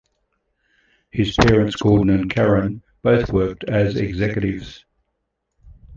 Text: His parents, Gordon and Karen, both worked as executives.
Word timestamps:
His 1.11 1.35
parents, 1.35 1.75
Gordon 1.75 2.09
and 2.09 2.27
Karen, 2.31 2.81
both 3.03 3.31
worked 3.31 3.65
as 3.65 3.97
executives. 3.97 4.83